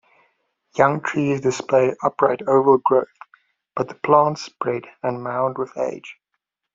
[0.79, 3.05] Young trees display upright oval growth,
[3.75, 6.17] but the plants spread and mound with age.